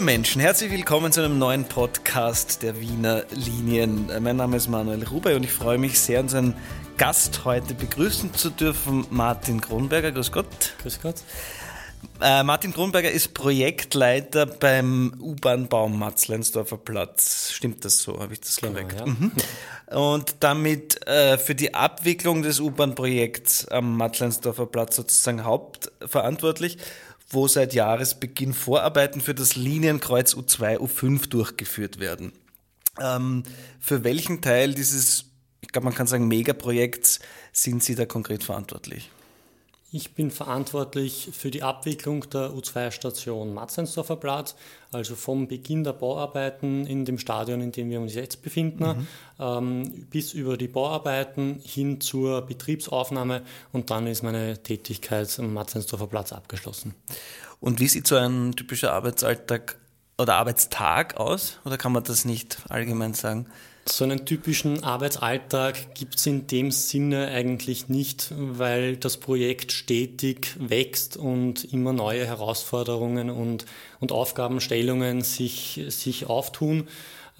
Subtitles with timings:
[0.00, 4.10] Liebe Menschen, herzlich willkommen zu einem neuen Podcast der Wiener Linien.
[4.22, 6.54] Mein Name ist Manuel Rubey und ich freue mich sehr, unseren
[6.96, 10.10] Gast heute begrüßen zu dürfen, Martin Kronberger.
[10.10, 10.46] Grüß Gott.
[10.80, 11.16] Grüß Gott.
[12.22, 17.50] Äh, Martin Kronberger ist Projektleiter beim U-Bahn-Bau Matzleinsdorfer Platz.
[17.52, 18.18] Stimmt das so?
[18.20, 18.94] Habe ich das genau, korrekt?
[18.98, 19.04] Ja.
[19.04, 19.32] Mhm.
[19.90, 26.78] Und damit äh, für die Abwicklung des U-Bahn-Projekts am Matzleinsdorfer Platz sozusagen hauptverantwortlich
[27.30, 32.32] wo seit Jahresbeginn Vorarbeiten für das Linienkreuz U2, U5 durchgeführt werden.
[33.00, 33.44] Ähm,
[33.78, 35.26] für welchen Teil dieses,
[35.60, 37.20] ich glaube, man kann sagen, Megaprojekts
[37.52, 39.10] sind Sie da konkret verantwortlich?
[39.92, 44.54] Ich bin verantwortlich für die Abwicklung der U2-Station Matzensdorfer Platz,
[44.92, 49.06] also vom Beginn der Bauarbeiten in dem Stadion, in dem wir uns jetzt befinden, mhm.
[49.40, 53.42] ähm, bis über die Bauarbeiten hin zur Betriebsaufnahme
[53.72, 56.94] und dann ist meine Tätigkeit am Matzensdorfer Platz abgeschlossen.
[57.58, 59.76] Und wie sieht so ein typischer Arbeitsalltag
[60.18, 61.58] oder Arbeitstag aus?
[61.64, 63.46] Oder kann man das nicht allgemein sagen?
[63.86, 70.54] So einen typischen Arbeitsalltag gibt es in dem Sinne eigentlich nicht, weil das Projekt stetig
[70.58, 73.64] wächst und immer neue Herausforderungen und,
[73.98, 76.88] und Aufgabenstellungen sich, sich auftun.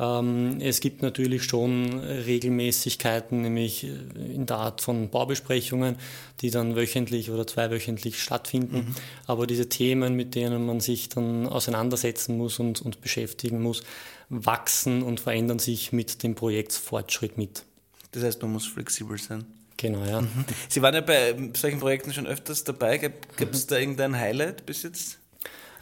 [0.00, 5.96] Ähm, es gibt natürlich schon Regelmäßigkeiten, nämlich in der Art von Baubesprechungen,
[6.40, 8.76] die dann wöchentlich oder zweiwöchentlich stattfinden.
[8.76, 8.94] Mhm.
[9.26, 13.82] Aber diese Themen, mit denen man sich dann auseinandersetzen muss und, und beschäftigen muss,
[14.30, 17.64] wachsen und verändern sich mit dem Projektsfortschritt mit.
[18.12, 19.44] Das heißt, man muss flexibel sein.
[19.76, 20.22] Genau, ja.
[20.22, 20.44] Mhm.
[20.68, 22.98] Sie waren ja bei solchen Projekten schon öfters dabei.
[22.98, 23.68] Gibt es mhm.
[23.68, 25.19] da irgendein Highlight bis jetzt?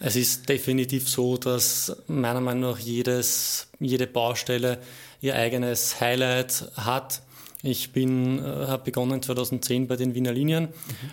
[0.01, 4.79] Es ist definitiv so, dass meiner Meinung nach jedes, jede Baustelle
[5.21, 7.23] ihr eigenes Highlight hat.
[7.63, 10.71] Ich bin, äh, habe begonnen 2010 bei den Wiener Linien, mhm.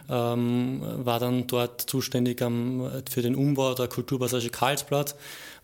[0.10, 5.16] ähm, war dann dort zuständig am, für den Umbau der Kulturpassage Karlsplatz,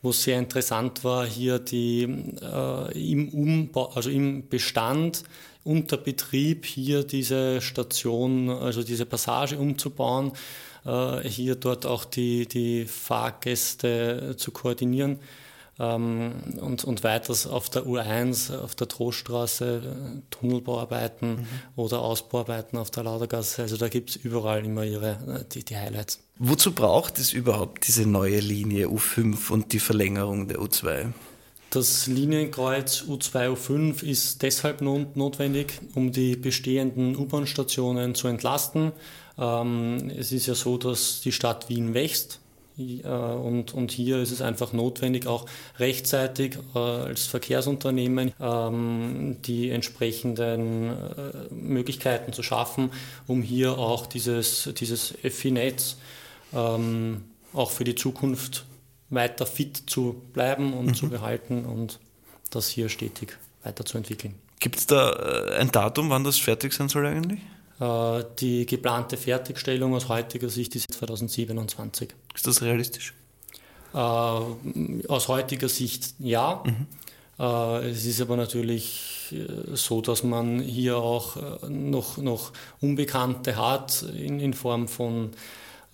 [0.01, 2.03] wo es sehr interessant war, hier die
[2.41, 5.23] äh, im Umbau, also im Bestand
[5.63, 10.31] unter Betrieb hier diese Station, also diese Passage umzubauen,
[10.85, 15.19] äh, hier dort auch die, die Fahrgäste zu koordinieren.
[15.79, 21.47] Ähm, und, und weiters auf der U1, auf der Troststraße, Tunnelbauarbeiten mhm.
[21.75, 23.63] oder Ausbauarbeiten auf der Laudergasse.
[23.63, 26.19] Also da gibt es überall immer ihre, die, die Highlights.
[26.37, 31.13] Wozu braucht es überhaupt diese neue Linie U5 und die Verlängerung der U2?
[31.71, 38.91] Das Linienkreuz U2, U5 ist deshalb notwendig, um die bestehenden U-Bahn-Stationen zu entlasten.
[39.41, 42.39] Ähm, es ist ja so, dass die Stadt Wien wächst
[42.77, 45.47] äh, und, und hier ist es einfach notwendig, auch
[45.79, 52.91] rechtzeitig äh, als Verkehrsunternehmen ähm, die entsprechenden äh, Möglichkeiten zu schaffen,
[53.27, 55.97] um hier auch dieses, dieses Öffi-Netz
[56.53, 58.65] ähm, auch für die Zukunft
[59.09, 60.93] weiter fit zu bleiben und mhm.
[60.93, 61.99] zu behalten und
[62.51, 64.35] das hier stetig weiterzuentwickeln.
[64.59, 65.11] Gibt es da
[65.57, 67.39] ein Datum, wann das fertig sein soll eigentlich?
[67.81, 72.13] Äh, die geplante Fertigstellung aus heutiger Sicht ist 2027.
[72.35, 73.13] Ist das realistisch?
[73.93, 76.63] Äh, aus heutiger Sicht ja.
[76.63, 76.85] Mhm.
[77.39, 79.33] Äh, es ist aber natürlich
[79.73, 81.37] so, dass man hier auch
[81.69, 85.31] noch, noch Unbekannte hat in, in Form von,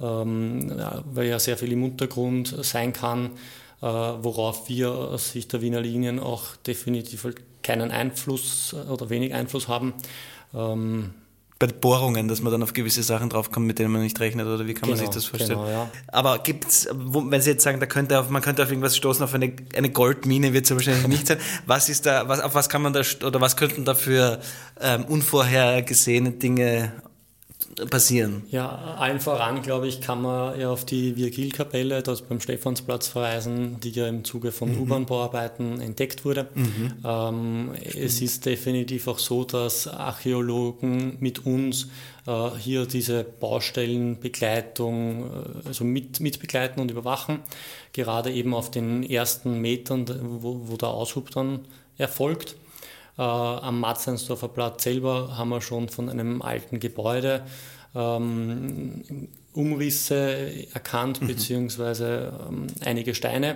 [0.02, 0.74] ähm,
[1.06, 3.30] weil ja sehr viel im Untergrund sein kann,
[3.80, 7.28] worauf wir aus Sicht der Wiener Linien auch definitiv
[7.62, 9.94] keinen Einfluss oder wenig Einfluss haben.
[10.56, 11.14] Ähm,
[11.60, 14.68] bei Bohrungen, dass man dann auf gewisse Sachen draufkommt, mit denen man nicht rechnet, oder
[14.68, 15.60] wie kann genau, man sich das vorstellen?
[15.60, 15.90] Genau, ja.
[16.08, 19.34] Aber gibt's, wenn Sie jetzt sagen, da könnte auf, man könnte auf irgendwas stoßen, auf
[19.34, 21.38] eine, eine Goldmine wird es ja wahrscheinlich nicht sein.
[21.66, 24.40] Was ist da, was, auf was kann man da, oder was könnten da für
[24.80, 26.92] ähm, unvorhergesehene Dinge
[27.86, 28.44] passieren?
[28.50, 33.80] Ja, allen voran, glaube ich, kann man ja auf die Virgilkapelle dort beim Stephansplatz verweisen,
[33.80, 34.82] die ja im Zuge von mhm.
[34.82, 36.48] U-Bahn-Bauarbeiten entdeckt wurde.
[36.56, 36.94] Mhm.
[37.06, 41.88] Ähm, es ist definitiv auch so, dass Archäologen mit uns
[42.26, 47.40] äh, hier diese Baustellenbegleitung, äh, also mit, mit begleiten und überwachen,
[47.94, 51.60] gerade eben auf den ersten Metern, wo, wo der Aushub dann
[51.98, 52.56] erfolgt.
[53.18, 57.44] Äh, am Matzleinsdorfer Platz selber haben wir schon von einem alten Gebäude
[57.98, 61.28] ähm, Umrisse erkannt, mhm.
[61.28, 63.56] beziehungsweise ähm, einige Steine.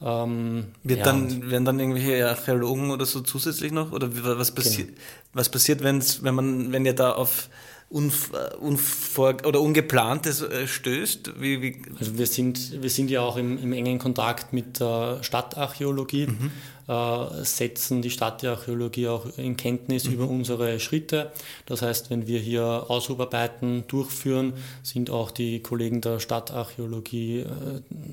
[0.00, 3.92] Ähm, Wird ja, dann, werden dann irgendwelche Archäologen oder so zusätzlich noch?
[3.92, 4.98] Oder was, passi genau.
[5.34, 7.50] was passiert, wenn's, wenn man, wenn ihr da auf
[7.90, 11.40] unvor oder Ungeplantes äh, stößt?
[11.40, 11.82] Wie, wie?
[11.98, 16.52] Also wir sind, wir sind ja auch im, im engen Kontakt mit der Stadtarchäologie, mhm.
[16.88, 20.14] Äh, setzen die Stadtarchäologie auch in Kenntnis mhm.
[20.14, 21.32] über unsere Schritte.
[21.66, 27.44] Das heißt, wenn wir hier Aushubarbeiten durchführen, sind auch die Kollegen der Stadtarchäologie äh,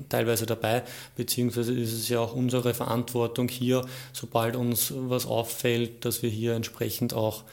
[0.08, 0.82] teilweise dabei,
[1.16, 6.54] beziehungsweise ist es ja auch unsere Verantwortung hier, sobald uns was auffällt, dass wir hier
[6.54, 7.44] entsprechend auch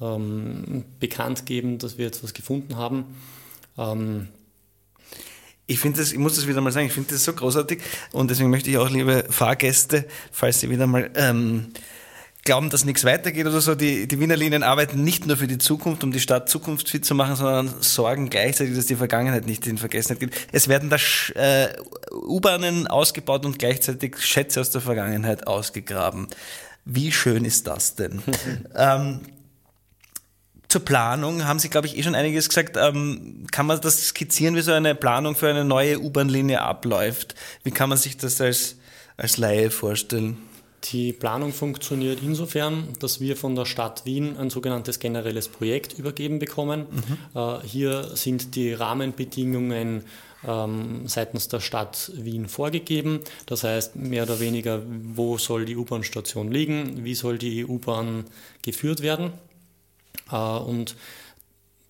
[0.00, 3.04] ähm, bekannt geben, dass wir jetzt was gefunden haben.
[3.78, 4.28] Ähm,
[5.72, 7.80] ich finde das, ich muss das wieder mal sagen, ich finde das so großartig
[8.12, 11.72] und deswegen möchte ich auch, liebe Fahrgäste, falls Sie wieder mal ähm,
[12.44, 15.58] glauben, dass nichts weitergeht oder so, die, die Wiener Linien arbeiten nicht nur für die
[15.58, 19.78] Zukunft, um die Stadt zukunftsfit zu machen, sondern sorgen gleichzeitig, dass die Vergangenheit nicht in
[19.78, 20.32] Vergessenheit geht.
[20.52, 20.96] Es werden da
[21.34, 21.68] äh,
[22.12, 26.26] U-Bahnen ausgebaut und gleichzeitig Schätze aus der Vergangenheit ausgegraben.
[26.84, 28.22] Wie schön ist das denn?
[28.76, 29.20] ähm,
[30.72, 32.78] zur Planung haben Sie, glaube ich, eh schon einiges gesagt.
[32.78, 37.34] Ähm, kann man das skizzieren, wie so eine Planung für eine neue U-Bahn-Linie abläuft?
[37.62, 38.76] Wie kann man sich das als,
[39.18, 40.38] als Laie vorstellen?
[40.84, 46.38] Die Planung funktioniert insofern, dass wir von der Stadt Wien ein sogenanntes generelles Projekt übergeben
[46.38, 46.86] bekommen.
[46.90, 47.38] Mhm.
[47.38, 50.04] Äh, hier sind die Rahmenbedingungen
[50.48, 53.20] ähm, seitens der Stadt Wien vorgegeben.
[53.44, 54.80] Das heißt, mehr oder weniger,
[55.14, 58.24] wo soll die U-Bahn-Station liegen, wie soll die U-Bahn
[58.62, 59.32] geführt werden.
[60.32, 60.96] Äh, und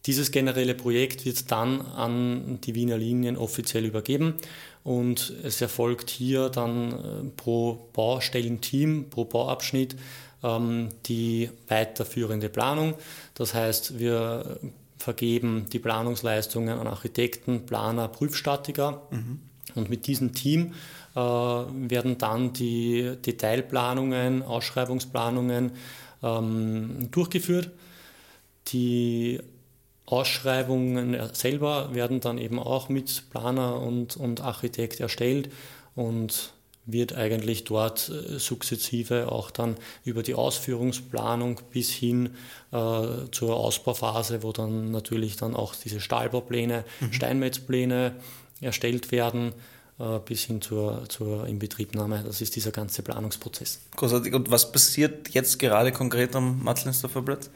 [0.07, 4.35] dieses generelle Projekt wird dann an die Wiener Linien offiziell übergeben
[4.83, 9.97] und es erfolgt hier dann äh, pro Baustellenteam, pro Bauabschnitt
[10.43, 12.95] ähm, die weiterführende Planung.
[13.35, 14.59] Das heißt, wir
[14.99, 19.39] vergeben die Planungsleistungen an Architekten, Planer, Prüfstatiker mhm.
[19.77, 20.75] und mit diesem Team
[21.15, 25.73] äh, werden dann die Detailplanungen, Ausschreibungsplanungen
[26.25, 27.71] ähm, durchgeführt
[28.69, 29.41] die
[30.07, 35.51] Ausschreibungen selber werden dann eben auch mit Planer und, und Architekt erstellt
[35.95, 36.53] und
[36.85, 42.31] wird eigentlich dort äh, sukzessive auch dann über die Ausführungsplanung bis hin
[42.73, 42.77] äh,
[43.31, 47.13] zur Ausbauphase, wo dann natürlich dann auch diese Stahlbaupläne, mhm.
[47.13, 48.17] Steinmetzpläne
[48.61, 49.53] erstellt werden,
[49.99, 52.25] äh, bis hin zur, zur Inbetriebnahme.
[52.27, 53.81] Das ist dieser ganze Planungsprozess.
[53.97, 54.35] Großartig.
[54.35, 57.51] Und was passiert jetzt gerade konkret am Matzlensdorfer Platz?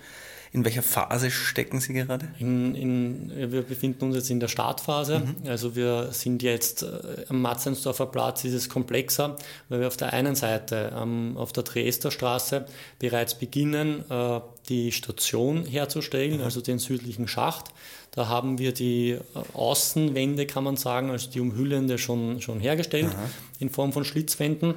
[0.57, 2.29] In welcher Phase stecken Sie gerade?
[2.39, 5.19] In, in, wir befinden uns jetzt in der Startphase.
[5.19, 5.51] Mhm.
[5.51, 9.37] Also wir sind jetzt äh, am Matzensdorfer Platz, ist es komplexer,
[9.69, 12.65] weil wir auf der einen Seite ähm, auf der Dresdner Straße
[12.99, 16.45] bereits beginnen, äh, die Station herzustellen, mhm.
[16.45, 17.67] also den südlichen Schacht.
[18.13, 19.21] Da haben wir die äh,
[19.53, 23.31] Außenwände, kann man sagen, also die umhüllende schon, schon hergestellt mhm.
[23.59, 24.77] in Form von Schlitzwänden.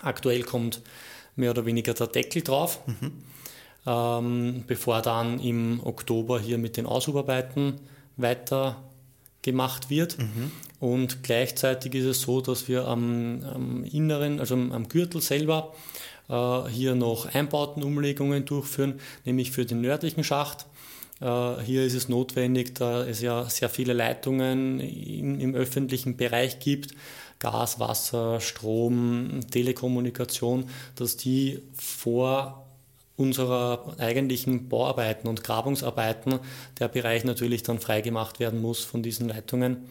[0.00, 0.80] Aktuell kommt
[1.36, 2.80] mehr oder weniger der Deckel drauf.
[2.86, 3.12] Mhm
[3.86, 7.80] ähm, bevor dann im Oktober hier mit den Ausüberarbeiten
[8.16, 8.82] weiter
[9.42, 10.18] gemacht wird.
[10.18, 10.52] Mhm.
[10.80, 15.74] Und gleichzeitig ist es so, dass wir am, am Inneren, also am, am Gürtel selber,
[16.28, 20.66] äh, hier noch Einbautenumlegungen durchführen, nämlich für den nördlichen Schacht.
[21.20, 26.58] Äh, hier ist es notwendig, da es ja sehr viele Leitungen in, im öffentlichen Bereich
[26.58, 26.94] gibt,
[27.38, 32.61] Gas, Wasser, Strom, Telekommunikation, dass die vor
[33.16, 36.40] unserer eigentlichen Bauarbeiten und Grabungsarbeiten
[36.78, 39.84] der Bereich natürlich dann freigemacht werden muss von diesen Leitungen.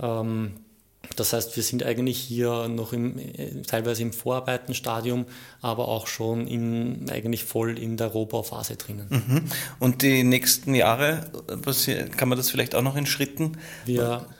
[0.00, 0.52] Ähm,
[1.16, 3.18] das heißt, wir sind eigentlich hier noch im,
[3.66, 5.26] teilweise im Vorarbeitenstadium,
[5.60, 9.06] aber auch schon in, eigentlich voll in der Rohbauphase drinnen.
[9.10, 9.44] Mhm.
[9.80, 11.30] Und die nächsten Jahre,
[12.16, 13.58] kann man das vielleicht auch noch in Schritten?
[13.84, 14.34] Wir ähm,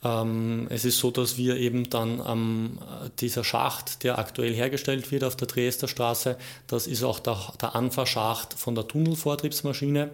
[0.00, 2.78] es ist so, dass wir eben dann ähm,
[3.18, 6.36] dieser Schacht, der aktuell hergestellt wird auf der Dresdner Straße,
[6.68, 10.10] das ist auch der, der Anfahrschacht von der Tunnelvortriebsmaschine.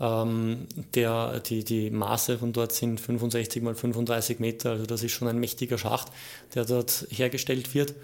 [0.00, 5.12] Ähm, der, die, die Maße von dort sind 65 mal 35 Meter, also das ist
[5.12, 6.08] schon ein mächtiger Schacht,
[6.54, 7.94] der dort hergestellt wird.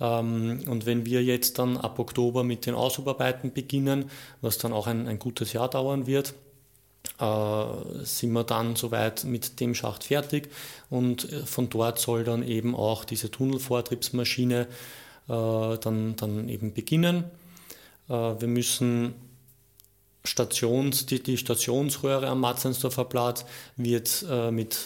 [0.00, 4.86] Ähm, und wenn wir jetzt dann ab Oktober mit den Ausübarbeiten beginnen, was dann auch
[4.86, 6.34] ein, ein gutes Jahr dauern wird,
[8.02, 10.48] sind wir dann soweit mit dem Schacht fertig
[10.88, 14.66] und äh, von dort soll dann eben auch diese Tunnelvortriebsmaschine äh,
[15.28, 17.24] dann, dann eben beginnen.
[18.08, 19.14] Äh, wir müssen
[20.24, 23.44] Stations, die, die Stationsröhre am Matzensdorfer Platz
[23.76, 24.78] wird äh, mit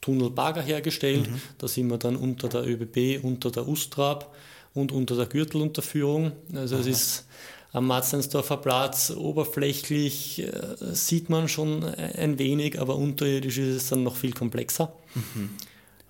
[0.00, 1.30] Tunnelbagger hergestellt.
[1.30, 1.40] Mhm.
[1.58, 4.34] Da sind wir dann unter der ÖBB, unter der Ustrab
[4.74, 6.32] und unter der Gürtelunterführung.
[6.54, 6.82] Also Aha.
[6.82, 7.26] es ist
[7.72, 10.50] am Matzensdorfer Platz oberflächlich äh,
[10.92, 14.92] sieht man schon ein wenig, aber unterirdisch ist es dann noch viel komplexer.
[15.14, 15.50] Mhm.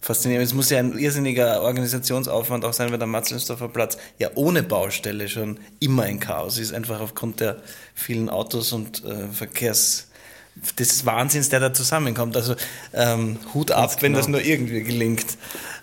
[0.02, 0.46] Faszinierend.
[0.46, 5.28] Es muss ja ein irrsinniger Organisationsaufwand auch sein, weil der Matzelsdorfer Platz ja ohne Baustelle
[5.28, 7.58] schon immer ein Chaos ist, einfach aufgrund der
[7.94, 10.08] vielen Autos und äh, Verkehrs
[10.78, 12.34] des Wahnsinns, der da zusammenkommt.
[12.34, 12.54] Also
[12.94, 14.02] ähm, Hut ab, genau.
[14.02, 15.36] wenn das nur irgendwie gelingt.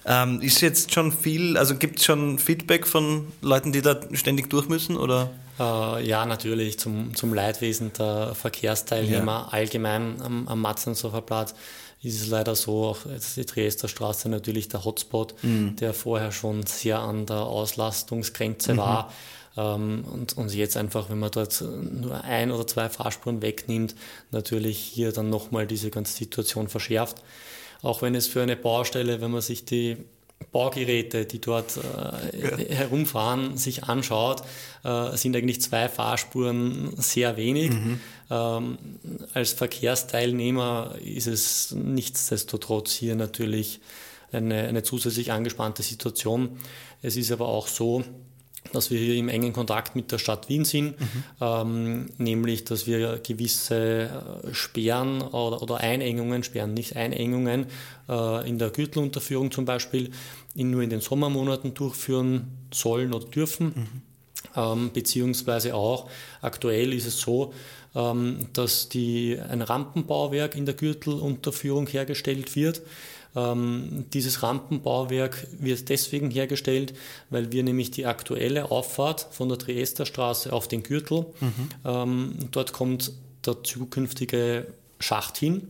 [0.05, 4.50] Ähm, ist jetzt schon viel, also gibt es schon Feedback von Leuten, die da ständig
[4.50, 4.98] durch müssen?
[4.98, 5.29] Oder?
[5.59, 9.47] Äh, ja, natürlich, zum, zum Leidwesen der Verkehrsteilnehmer ja.
[9.51, 11.53] allgemein am, am Matzensdorfer Platz
[12.03, 15.75] ist es leider so, auch jetzt die Dresdner Straße natürlich der Hotspot, mhm.
[15.77, 18.77] der vorher schon sehr an der Auslastungsgrenze mhm.
[18.77, 19.13] war.
[19.57, 23.95] Ähm, und, und jetzt einfach, wenn man dort nur ein oder zwei Fahrspuren wegnimmt,
[24.31, 27.23] natürlich hier dann nochmal diese ganze Situation verschärft.
[27.81, 29.97] Auch wenn es für eine Baustelle, wenn man sich die
[30.51, 32.58] Baugeräte, die dort äh, ja.
[32.58, 34.44] herumfahren, sich anschaut,
[34.84, 37.72] äh, sind eigentlich zwei Fahrspuren sehr wenig.
[37.72, 38.00] Mhm.
[38.29, 38.77] Ähm,
[39.34, 43.82] als Verkehrsteilnehmer ist es nichtsdestotrotz hier natürlich
[44.32, 46.58] eine, eine zusätzlich angespannte Situation.
[47.01, 48.03] Es ist aber auch so,
[48.74, 51.24] dass wir hier im engen Kontakt mit der Stadt Wien sind, mhm.
[51.41, 54.09] ähm, nämlich dass wir gewisse
[54.43, 57.67] äh, Sperren oder, oder Einengungen, Sperren nicht Einengungen,
[58.09, 60.12] äh, in der Gürtelunterführung zum Beispiel
[60.55, 63.67] in, nur in den Sommermonaten durchführen sollen oder dürfen.
[63.67, 64.01] Mhm.
[64.55, 66.09] Ähm, beziehungsweise auch
[66.41, 67.53] aktuell ist es so,
[67.95, 72.81] ähm, dass die, ein Rampenbauwerk in der Gürtelunterführung hergestellt wird.
[73.38, 76.96] Ähm, dieses Rampenbauwerk wird deswegen hergestellt,
[77.29, 81.70] weil wir nämlich die aktuelle Auffahrt von der Triesterstraße auf den Gürtel, mhm.
[81.86, 83.12] ähm, dort kommt
[83.46, 85.67] der zukünftige Schacht hin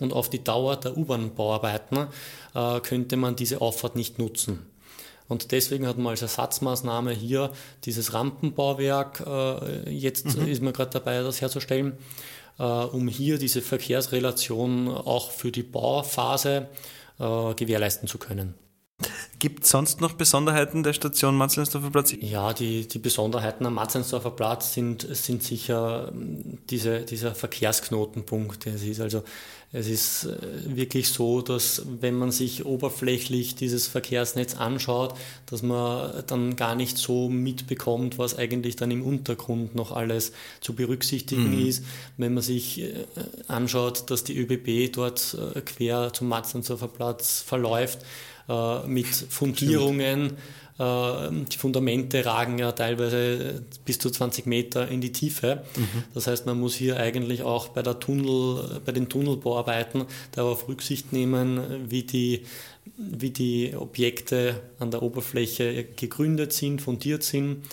[0.00, 2.06] und auf die Dauer der U-Bahn-Bauarbeiten
[2.54, 4.60] äh, könnte man diese Auffahrt nicht nutzen.
[5.28, 7.52] Und deswegen hat man als Ersatzmaßnahme hier
[7.84, 10.48] dieses Rampenbauwerk, äh, jetzt mhm.
[10.48, 11.92] ist man gerade dabei, das herzustellen,
[12.58, 16.68] äh, um hier diese Verkehrsrelation auch für die Bauphase
[17.18, 18.54] gewährleisten zu können.
[19.42, 22.14] Gibt es sonst noch Besonderheiten der Station Matzleinsdorfer Platz?
[22.20, 28.68] Ja, die, die Besonderheiten am Matzleinsdorfer Platz sind, sind sicher ähm, diese, dieser Verkehrsknotenpunkt.
[28.68, 29.24] Es ist also
[29.72, 35.14] es ist äh, wirklich so, dass wenn man sich oberflächlich dieses Verkehrsnetz anschaut,
[35.46, 40.30] dass man dann gar nicht so mitbekommt, was eigentlich dann im Untergrund noch alles
[40.60, 41.66] zu berücksichtigen mhm.
[41.66, 41.84] ist.
[42.16, 43.06] Wenn man sich äh,
[43.48, 48.04] anschaut, dass die ÖBB dort äh, quer zum Matzleinsdorfer Platz verläuft,
[48.86, 50.36] mit Fundierungen.
[50.78, 55.64] Ähm, die Fundamente ragen ja teilweise bis zu 20 Meter in die Tiefe.
[55.76, 56.04] Mhm.
[56.14, 61.12] Das heißt, man muss hier eigentlich auch bei, der Tunnel, bei den Tunnelbauarbeiten darauf Rücksicht
[61.12, 62.46] nehmen, wie die,
[62.96, 67.64] wie die Objekte an der Oberfläche gegründet sind, fundiert sind.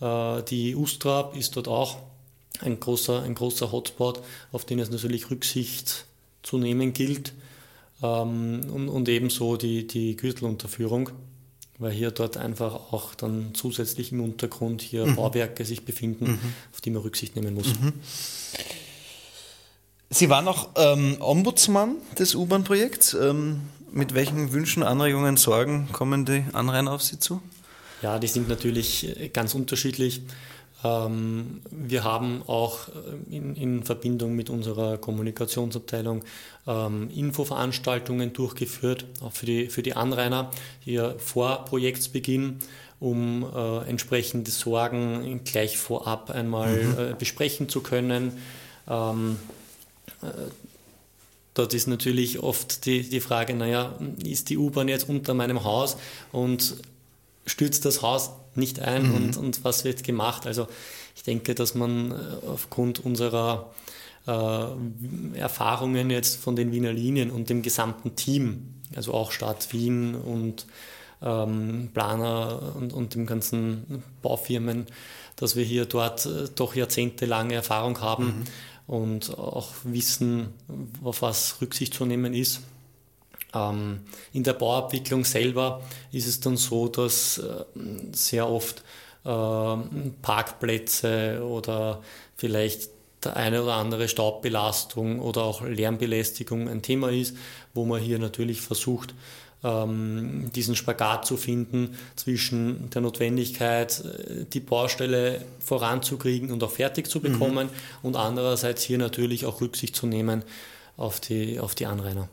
[0.00, 1.98] Äh, die Ustrab ist dort auch
[2.60, 6.06] ein großer, ein großer Hotspot, auf den es natürlich Rücksicht
[6.42, 7.32] zu nehmen gilt.
[8.02, 11.10] Ähm, und, und ebenso die, die Gürtelunterführung
[11.82, 15.16] weil hier dort einfach auch dann zusätzlich im Untergrund hier mhm.
[15.16, 16.38] Bauwerke sich befinden, mhm.
[16.72, 17.66] auf die man Rücksicht nehmen muss.
[17.68, 17.92] Mhm.
[20.08, 23.14] Sie waren auch ähm, Ombudsmann des U-Bahn-Projekts.
[23.14, 27.42] Ähm, mit welchen Wünschen, Anregungen, Sorgen kommen die Anrainer auf Sie zu?
[28.00, 30.22] Ja, die sind natürlich ganz unterschiedlich.
[30.84, 36.22] Ähm, wir haben auch äh, in, in, Verbindung mit unserer Kommunikationsabteilung
[36.66, 42.58] ähm, Infoveranstaltungen durchgeführt, auch für die, für die Anrainer hier vor Projektsbeginn,
[43.00, 46.98] um äh, entsprechende Sorgen gleich vorab einmal mhm.
[46.98, 48.32] äh, besprechen zu können.
[48.88, 49.36] Ähm,
[50.22, 50.26] äh,
[51.54, 55.98] Dort ist natürlich oft die, die Frage, naja, ist die U-Bahn jetzt unter meinem Haus
[56.32, 56.76] und
[57.46, 59.14] stürzt das Haus nicht ein mhm.
[59.14, 60.46] und, und was wird gemacht.
[60.46, 60.68] Also
[61.16, 62.14] ich denke, dass man äh,
[62.46, 63.70] aufgrund unserer
[64.26, 70.14] äh, Erfahrungen jetzt von den Wiener Linien und dem gesamten Team, also auch Stadt Wien
[70.14, 70.66] und
[71.22, 74.86] ähm, Planer und, und dem ganzen Baufirmen,
[75.36, 78.24] dass wir hier dort äh, doch jahrzehntelange Erfahrung haben
[78.86, 78.94] mhm.
[78.94, 80.48] und auch wissen,
[81.02, 82.60] auf was Rücksicht zu nehmen ist.
[83.54, 84.00] Ähm,
[84.32, 87.64] in der Bauabwicklung selber ist es dann so, dass äh,
[88.12, 88.82] sehr oft
[89.24, 89.76] äh,
[90.22, 92.02] Parkplätze oder
[92.36, 92.90] vielleicht
[93.24, 97.36] der eine oder andere Staubbelastung oder auch Lärmbelästigung ein Thema ist,
[97.74, 99.14] wo man hier natürlich versucht,
[99.64, 107.08] ähm, diesen Spagat zu finden zwischen der Notwendigkeit, äh, die Baustelle voranzukriegen und auch fertig
[107.08, 107.98] zu bekommen mhm.
[108.02, 110.42] und andererseits hier natürlich auch Rücksicht zu nehmen
[110.96, 112.28] auf die, auf die Anrainer.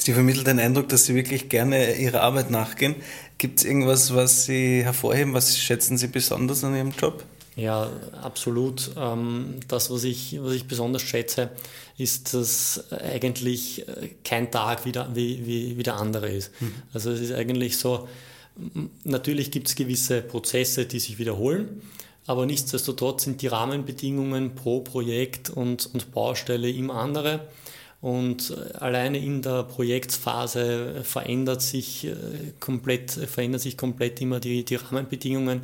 [0.00, 2.94] Sie vermittelt den Eindruck, dass Sie wirklich gerne Ihrer Arbeit nachgehen.
[3.36, 5.34] Gibt es irgendwas, was Sie hervorheben?
[5.34, 7.24] Was schätzen Sie besonders an Ihrem Job?
[7.56, 7.90] Ja,
[8.22, 8.92] absolut.
[8.96, 11.50] Ähm, das, was ich, was ich besonders schätze,
[11.98, 13.84] ist, dass eigentlich
[14.22, 16.52] kein Tag wie der, wie, wie, wie der andere ist.
[16.60, 16.74] Mhm.
[16.92, 18.08] Also es ist eigentlich so,
[19.02, 21.82] natürlich gibt es gewisse Prozesse, die sich wiederholen.
[22.28, 27.48] aber nichtsdestotrotz sind die Rahmenbedingungen pro Projekt und, und Baustelle immer andere.
[28.00, 32.14] Und äh, alleine in der Projektphase verändert sich äh,
[32.60, 35.62] komplett, verändern sich komplett immer die, die Rahmenbedingungen.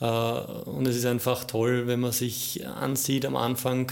[0.00, 3.90] Äh, und es ist einfach toll, wenn man sich ansieht am Anfang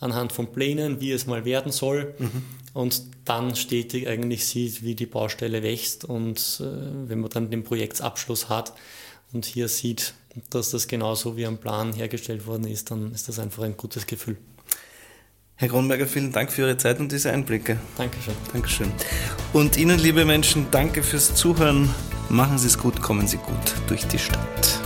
[0.00, 2.14] anhand von Plänen, wie es mal werden soll.
[2.18, 2.42] Mhm.
[2.72, 6.04] Und dann stetig eigentlich sieht, wie die Baustelle wächst.
[6.04, 8.72] Und wenn man dann den Projektsabschluss hat
[9.32, 10.14] und hier sieht,
[10.50, 14.06] dass das genauso wie am Plan hergestellt worden ist, dann ist das einfach ein gutes
[14.06, 14.38] Gefühl.
[15.60, 17.76] Herr Kronberger, vielen Dank für Ihre Zeit und diese Einblicke.
[17.98, 18.32] Dankeschön.
[18.50, 18.90] Dankeschön.
[19.52, 21.90] Und Ihnen, liebe Menschen, danke fürs Zuhören.
[22.30, 24.79] Machen Sie es gut, kommen Sie gut durch die Stadt.